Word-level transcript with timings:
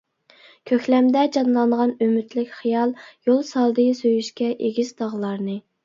كۆكلەمدە 0.71 1.25
جانلانغان 1.35 1.93
ئۈمىدلىك 2.07 2.57
خىيال، 2.63 2.97
يول 3.31 3.47
سالدى 3.53 3.89
سۆيۈشكە 4.05 4.53
ئېگىز 4.61 4.95
تاغلارنى. 5.01 5.65